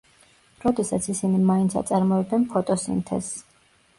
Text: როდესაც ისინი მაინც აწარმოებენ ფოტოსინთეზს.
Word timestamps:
როდესაც 0.63 1.07
ისინი 1.13 1.41
მაინც 1.49 1.75
აწარმოებენ 1.83 2.47
ფოტოსინთეზს. 2.53 3.29